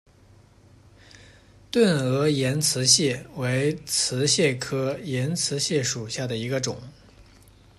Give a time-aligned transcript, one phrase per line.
[1.69, 6.81] 钝额岩瓷蟹为瓷蟹科岩瓷蟹属下的一个种。